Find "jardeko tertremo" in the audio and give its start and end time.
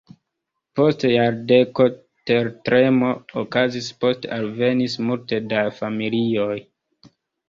1.09-3.09